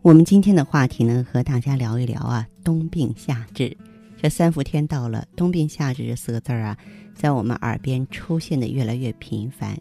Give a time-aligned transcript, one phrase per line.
[0.00, 3.76] 我们今天的话题呢，和大家聊一聊啊，冬病夏治。
[4.16, 6.78] 这三伏天到了，冬病夏治这四个字儿啊，
[7.16, 9.76] 在我们耳边出现的越来越频繁。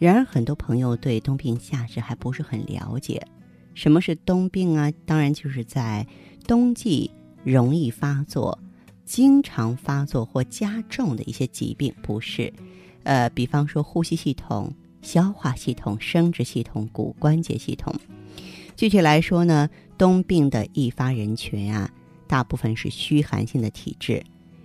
[0.00, 3.24] 然而，很多朋友对冬病夏治还不是很了解。
[3.72, 4.92] 什么是冬病啊？
[5.04, 6.04] 当然就是在
[6.48, 7.08] 冬季
[7.44, 8.58] 容易发作、
[9.04, 12.52] 经常发作或加重的一些疾病，不是？
[13.04, 17.94] 呃，比方说呼吸系统、消化系统、生殖系统、骨关节系统。
[18.76, 21.90] 具体来说呢，冬病的易发人群啊，
[22.26, 24.22] 大部分是虚寒性的体质，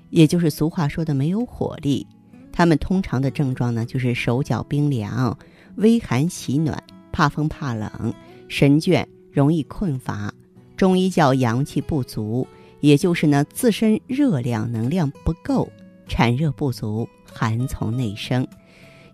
[0.09, 2.05] 也就是俗话说的没有火力。
[2.51, 5.37] 他们通常的症状呢，就是手脚冰凉、
[5.75, 8.13] 微寒喜暖、怕风怕冷、
[8.49, 10.31] 神倦、容易困乏。
[10.75, 12.45] 中医叫阳气不足，
[12.81, 15.71] 也就是呢自身热量能量不够，
[16.09, 18.45] 产热不足，寒从内生。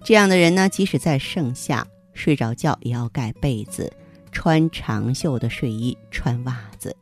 [0.04, 3.92] 这样的人呢，即使在盛夏睡着觉，也要盖被子。
[4.38, 6.96] 穿长袖的睡衣，穿袜子。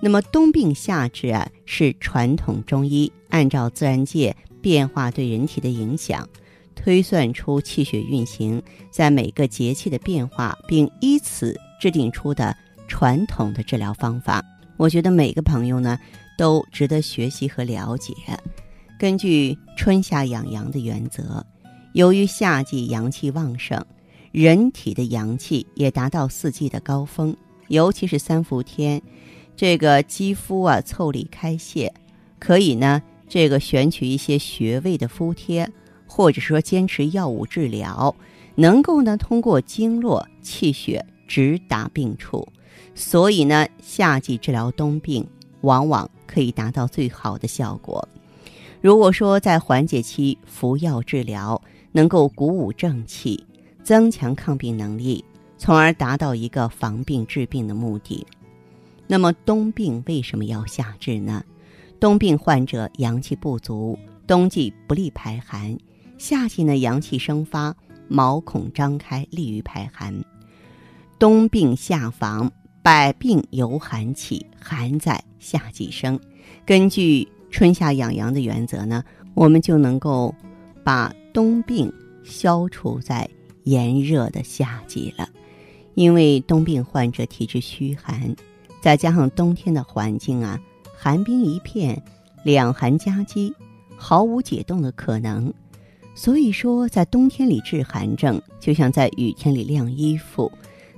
[0.00, 6.26] 那么冬病夏治啊，是传统中医按照自然界变化对人体的影响，
[6.74, 12.56] 推算出气血运行在每个节气的变化，并依此制定出的
[12.88, 14.42] 传统的治疗方法。
[14.78, 15.98] 我觉得每个朋友呢，
[16.38, 18.14] 都值得学习和了解。
[18.98, 21.44] 根据春夏养阳的原则，
[21.92, 23.84] 由于夏季阳气旺盛。
[24.34, 27.36] 人体的阳气也达到四季的高峰，
[27.68, 29.00] 尤其是三伏天，
[29.54, 31.94] 这个肌肤啊腠理开泄，
[32.40, 35.70] 可以呢这个选取一些穴位的敷贴，
[36.08, 38.12] 或者说坚持药物治疗，
[38.56, 42.48] 能够呢通过经络气血直达病处，
[42.96, 45.24] 所以呢夏季治疗冬病
[45.60, 48.08] 往往可以达到最好的效果。
[48.80, 53.46] 如果说在缓解期服药治疗，能够鼓舞正气。
[53.84, 55.22] 增强抗病能力，
[55.58, 58.26] 从而达到一个防病治病的目的。
[59.06, 61.44] 那么冬病为什么要夏治呢？
[62.00, 65.76] 冬病患者阳气不足，冬季不利排寒；
[66.16, 67.76] 夏季呢阳气生发，
[68.08, 70.14] 毛孔张开，利于排寒。
[71.18, 72.50] 冬病夏防，
[72.82, 76.18] 百病由寒起，寒在夏季生。
[76.64, 80.34] 根据春夏养阳的原则呢，我们就能够
[80.82, 81.92] 把冬病
[82.24, 83.28] 消除在。
[83.64, 85.28] 炎热的夏季了，
[85.94, 88.34] 因为冬病患者体质虚寒，
[88.80, 90.60] 再加上冬天的环境啊，
[90.96, 92.00] 寒冰一片，
[92.44, 93.52] 两寒夹击，
[93.96, 95.52] 毫无解冻的可能。
[96.14, 100.50] 所以说，在冬天里治寒症，就像在雨天里晾衣服，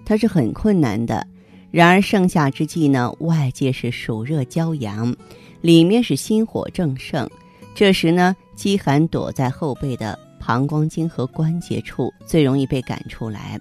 [0.04, 1.26] 它是很困难的。
[1.70, 5.14] 然而盛夏之际呢，外界是暑热骄阳，
[5.60, 7.28] 里面是心火正盛，
[7.74, 10.18] 这时呢，饥寒躲在后背的。
[10.46, 13.60] 膀胱经和关节处最容易被赶出来，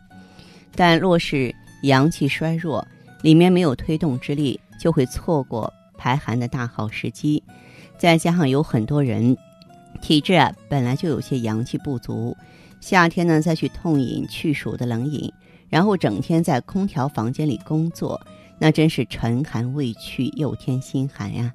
[0.75, 2.87] 但若是阳气衰弱，
[3.23, 7.41] 里面没有推动之力，就会错过排寒的大好时机。
[7.97, 9.35] 再加上有很多人
[9.99, 12.37] 体质啊本来就有些阳气不足，
[12.79, 15.33] 夏天呢再去痛饮去暑的冷饮，
[15.69, 18.21] 然后整天在空调房间里工作，
[18.59, 21.51] 那真是沉寒未去又添心寒呀！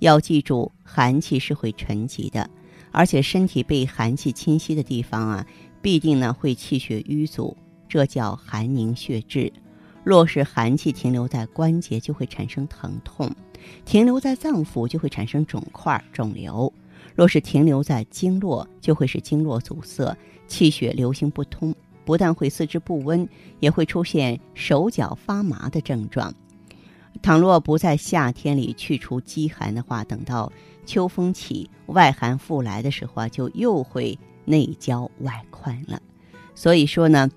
[0.00, 2.50] 要记住，寒气是会沉积的。
[2.92, 5.46] 而且身体被寒气侵袭的地方啊，
[5.80, 7.56] 必定呢会气血瘀阻，
[7.88, 9.52] 这叫寒凝血滞。
[10.04, 13.28] 若是寒气停留在关节，就会产生疼痛；
[13.84, 16.72] 停留在脏腑，就会产生肿块、肿瘤；
[17.14, 20.16] 若是停留在经络，就会使经络阻塞，
[20.46, 21.74] 气血流行不通，
[22.04, 23.28] 不但会四肢不温，
[23.60, 26.34] 也会出现手脚发麻的症状。
[27.22, 30.50] 倘若不在夏天里去除积寒的话，等到
[30.84, 36.00] 秋风起、外寒复来的时候啊，就又会内焦外困了。
[36.54, 37.30] 所以说呢，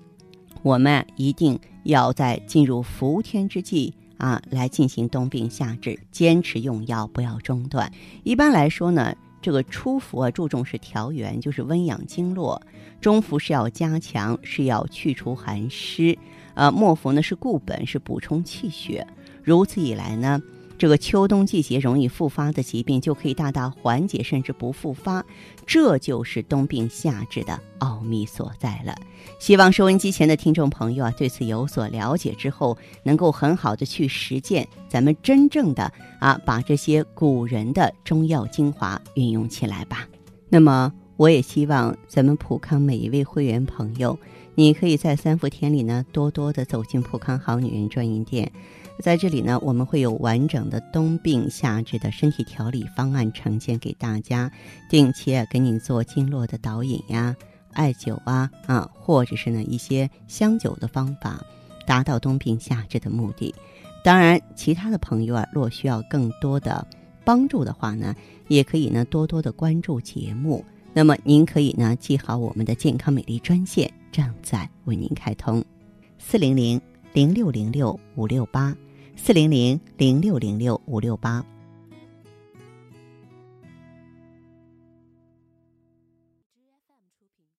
[0.62, 7.90] 我们一定要在进入伏天之际啊，来进行冬病夏治，坚持用药，不要中断。
[8.24, 12.60] 一般来说呢，这个初伏啊，注重是调元，就是温养经络；
[13.00, 16.18] 中伏是要加强，是要去除寒湿；
[16.54, 19.06] 呃，末伏呢是固本，是补充气血。
[19.42, 20.40] 如此以来呢，
[20.78, 25.24] 这个秋冬季节容易复发的疾病就可以大大缓解，甚至不复发。
[25.66, 28.94] 这就是冬病夏治的奥秘所在了。
[29.38, 40.06] 希望收音机前的听众朋友啊，对此有所了解之后，能够很好的去实践，咱们真正的啊，把这些古人的中药精华运用起来吧。
[40.48, 44.16] 那么，我也希望咱们普康每一位会员朋友，
[44.54, 48.52] 你可以在三伏天里呢，多多的走进普康好女人专营店。
[49.00, 54.50] 在这里呢，我们会有完整的冬病夏治的身体调理方案呈现给大家，
[54.88, 57.36] 定期啊给你做经络的导引呀、
[57.72, 61.40] 艾灸啊啊，或者是呢一些香灸的方法，
[61.86, 63.54] 达到冬病夏治的目的。
[64.02, 66.84] 当然，其他的朋友啊，若需要更多的
[67.22, 68.14] 帮助的话呢，
[68.48, 70.64] 也可以呢多多的关注节目。
[70.94, 75.62] 那么您可以呢记好我们的健康美丽专线，正在为您开通，
[76.18, 76.80] 四零零
[77.12, 78.74] 零六零六五六八。
[79.16, 81.55] 四零零零六零六五六八。